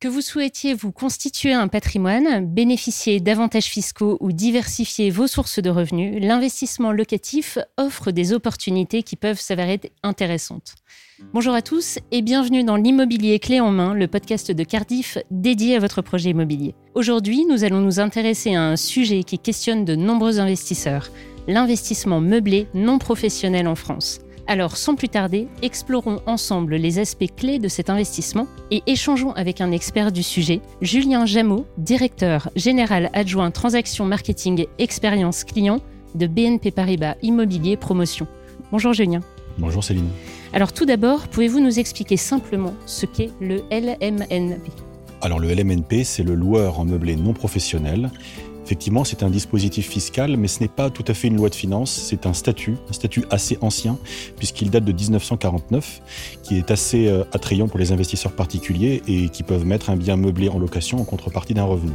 [0.00, 5.70] Que vous souhaitiez vous constituer un patrimoine, bénéficier d'avantages fiscaux ou diversifier vos sources de
[5.70, 10.76] revenus, l'investissement locatif offre des opportunités qui peuvent s'avérer intéressantes.
[11.32, 15.74] Bonjour à tous et bienvenue dans l'immobilier clé en main, le podcast de Cardiff dédié
[15.74, 16.76] à votre projet immobilier.
[16.94, 21.10] Aujourd'hui, nous allons nous intéresser à un sujet qui questionne de nombreux investisseurs,
[21.48, 24.20] l'investissement meublé non professionnel en France.
[24.50, 29.60] Alors, sans plus tarder, explorons ensemble les aspects clés de cet investissement et échangeons avec
[29.60, 35.82] un expert du sujet, Julien Jameau, directeur général adjoint Transactions Marketing Expérience Client
[36.14, 38.26] de BNP Paribas Immobilier Promotion.
[38.72, 39.20] Bonjour Julien.
[39.58, 40.08] Bonjour Céline.
[40.54, 44.72] Alors tout d'abord, pouvez-vous nous expliquer simplement ce qu'est le LMNP
[45.20, 48.10] Alors le LMNP, c'est le loueur en meublé non professionnel
[48.68, 51.54] Effectivement, c'est un dispositif fiscal, mais ce n'est pas tout à fait une loi de
[51.54, 53.96] finances, c'est un statut, un statut assez ancien,
[54.36, 56.02] puisqu'il date de 1949,
[56.42, 60.18] qui est assez euh, attrayant pour les investisseurs particuliers et qui peuvent mettre un bien
[60.18, 61.94] meublé en location en contrepartie d'un revenu.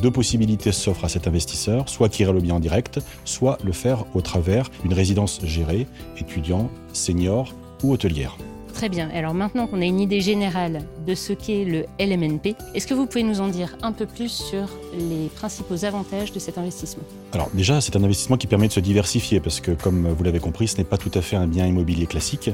[0.00, 4.04] Deux possibilités s'offrent à cet investisseur, soit acquérir le bien en direct, soit le faire
[4.14, 8.36] au travers d'une résidence gérée, étudiant, senior ou hôtelière.
[8.74, 9.10] Très bien.
[9.12, 13.06] Alors maintenant qu'on a une idée générale de ce qu'est le LMNP, est-ce que vous
[13.06, 17.02] pouvez nous en dire un peu plus sur les principaux avantages de cet investissement?
[17.32, 20.40] Alors déjà, c'est un investissement qui permet de se diversifier parce que comme vous l'avez
[20.40, 22.50] compris, ce n'est pas tout à fait un bien immobilier classique.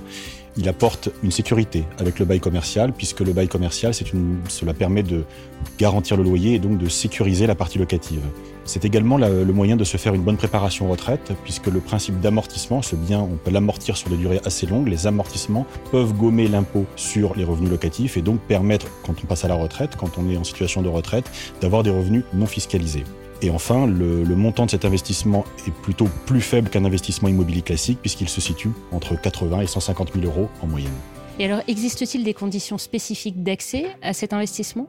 [0.59, 3.93] Il apporte une sécurité avec le bail commercial puisque le bail commercial,
[4.49, 5.25] cela permet de
[5.79, 8.23] garantir le loyer et donc de sécuriser la partie locative.
[8.65, 12.83] C'est également le moyen de se faire une bonne préparation retraite, puisque le principe d'amortissement,
[12.83, 14.89] ce bien, on peut l'amortir sur des durées assez longues.
[14.89, 19.45] Les amortissements peuvent gommer l'impôt sur les revenus locatifs et donc permettre, quand on passe
[19.45, 23.05] à la retraite, quand on est en situation de retraite, d'avoir des revenus non fiscalisés.
[23.43, 27.99] Et enfin, le, montant de cet investissement est plutôt plus faible qu'un investissement immobilier classique,
[28.01, 30.95] puisqu'il se situe entre 80 et 150 000 euros en moyenne.
[31.39, 34.89] Et alors, existe-t-il des conditions spécifiques d'accès à cet investissement?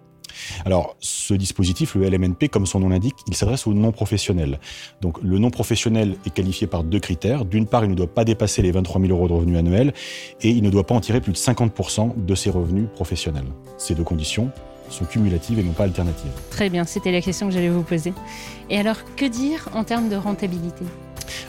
[0.65, 4.59] Alors, ce dispositif, le LMNP, comme son nom l'indique, il s'adresse aux non-professionnels.
[5.01, 7.45] Donc, le non-professionnel est qualifié par deux critères.
[7.45, 9.93] D'une part, il ne doit pas dépasser les 23 000 euros de revenus annuels
[10.41, 13.47] et il ne doit pas en tirer plus de 50% de ses revenus professionnels.
[13.77, 14.51] Ces deux conditions
[14.89, 16.31] sont cumulatives et non pas alternatives.
[16.49, 18.13] Très bien, c'était la question que j'allais vous poser.
[18.69, 20.85] Et alors, que dire en termes de rentabilité?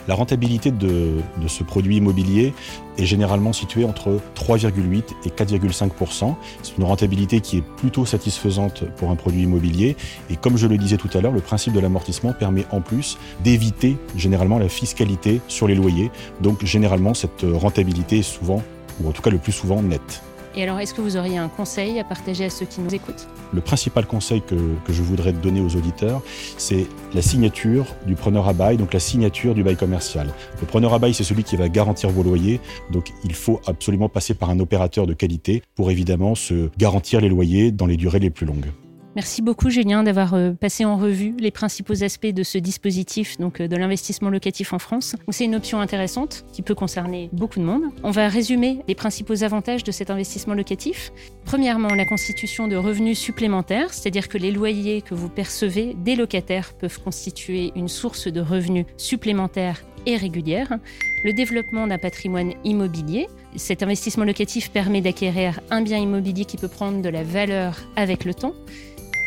[0.09, 2.55] La rentabilité de, ce produit immobilier
[2.97, 6.33] est généralement située entre 3,8 et 4,5%
[6.63, 9.95] C'est une rentabilité qui est plutôt satisfaisante pour un produit immobilier.
[10.31, 13.19] Et comme je le disais tout à l'heure, le principe de l'amortissement permet en plus
[13.43, 16.09] d'éviter généralement la fiscalité sur les loyers.
[16.41, 18.63] Donc généralement, cette rentabilité est souvent,
[19.03, 20.23] ou en tout cas le plus souvent, nette.
[20.55, 23.27] Et alors, est-ce que vous auriez un conseil à partager à ceux qui nous écoutent?
[23.53, 24.55] Le principal conseil que,
[24.89, 26.21] je voudrais donner aux auditeurs,
[26.57, 30.33] c'est la signature du preneur à bail, donc la signature du bail commercial.
[30.59, 32.59] Le preneur à bail, c'est celui qui va garantir vos loyers,
[32.91, 37.29] donc il faut absolument passer par un opérateur de qualité pour évidemment se garantir les
[37.29, 38.71] loyers dans les durées les plus longues.
[39.19, 43.59] Merci beaucoup Julien d'avoir euh, passé en revue les principaux aspects de ce dispositif, donc
[43.59, 45.17] euh, de l'investissement locatif en France.
[45.27, 47.83] C'est une option intéressante qui peut concerner beaucoup de monde.
[48.03, 51.11] On va résumer les principaux avantages de cet investissement locatif.
[51.43, 56.71] Premièrement, la constitution de revenus supplémentaires, c'est-à-dire que les loyers que vous percevez des locataires
[56.79, 60.79] peuvent constituer une source de revenus supplémentaires et régulière.
[61.25, 63.27] Le développement d'un patrimoine immobilier.
[63.57, 68.23] Cet investissement locatif permet d'acquérir un bien immobilier qui peut prendre de la valeur avec
[68.23, 68.53] le temps.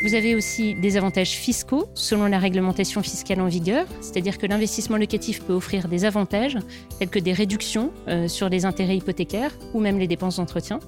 [0.03, 4.97] Vous avez aussi des avantages fiscaux selon la réglementation fiscale en vigueur, c'est-à-dire que l'investissement
[4.97, 6.59] locatif peut offrir des avantages
[6.99, 10.81] tels que des réductions euh, sur les intérêts hypothécaires ou même les dépenses d'entretien.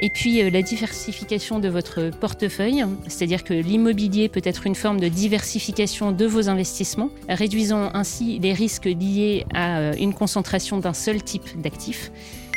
[0.00, 4.98] Et puis euh, la diversification de votre portefeuille, c'est-à-dire que l'immobilier peut être une forme
[4.98, 10.94] de diversification de vos investissements, réduisant ainsi les risques liés à euh, une concentration d'un
[10.94, 12.10] seul type d'actifs.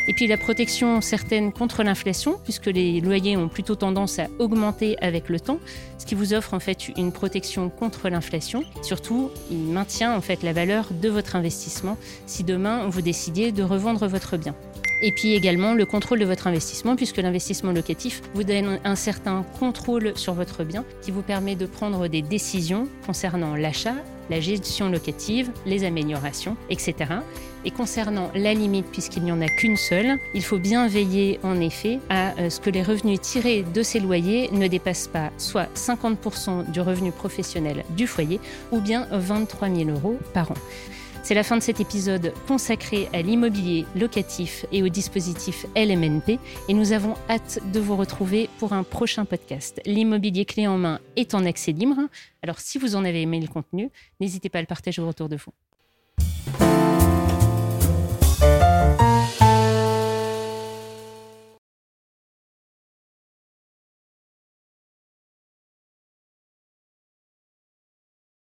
[0.10, 4.98] Et puis la protection certaine contre l'inflation, puisque les loyers ont plutôt tendance à augmenter
[5.02, 5.60] avec le temps,
[5.98, 8.64] ce qui vous offre en fait une protection contre l'inflation.
[8.82, 13.64] Surtout, il maintient en fait la valeur de votre investissement si demain vous décidiez de
[13.64, 14.56] revendre votre bien.
[15.02, 19.46] Et puis également le contrôle de votre investissement, puisque l'investissement locatif vous donne un certain
[19.60, 23.94] contrôle sur votre bien qui vous permet de prendre des décisions concernant l'achat,
[24.30, 26.96] la gestion locative, les améliorations, etc.
[27.64, 31.60] Et concernant la limite, puisqu'il n'y en a qu'une seule, il faut bien veiller en
[31.60, 35.70] effet à euh, ce que les revenus tirés de ces loyers ne dépassent pas soit
[35.76, 38.40] 50% du revenu professionnel du foyer
[38.72, 40.58] ou bien 23 000 euros par an.
[41.28, 46.40] C'est la fin de cet épisode consacré à l'immobilier locatif et au dispositif LMNP
[46.70, 49.82] et nous avons hâte de vous retrouver pour un prochain podcast.
[49.86, 51.98] L'immobilier clé en main est en accès libre,
[52.44, 53.90] alors si vous en avez aimé le contenu,
[54.22, 55.52] n'hésitez pas à le partager autour de vous.